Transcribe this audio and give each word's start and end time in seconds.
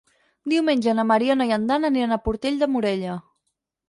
Diumenge 0.51 0.95
na 0.99 1.03
Mariona 1.09 1.45
i 1.51 1.53
en 1.57 1.67
Dan 1.71 1.85
aniran 1.89 2.15
a 2.15 2.17
Portell 2.29 2.57
de 2.63 2.69
Morella. 2.77 3.19